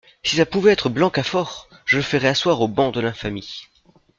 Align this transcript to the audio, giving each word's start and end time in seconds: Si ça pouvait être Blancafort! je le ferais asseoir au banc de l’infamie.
Si 0.23 0.37
ça 0.37 0.47
pouvait 0.47 0.71
être 0.71 0.89
Blancafort! 0.89 1.69
je 1.85 1.97
le 1.97 2.01
ferais 2.01 2.29
asseoir 2.29 2.59
au 2.61 2.67
banc 2.67 2.89
de 2.89 3.01
l’infamie. 3.01 3.67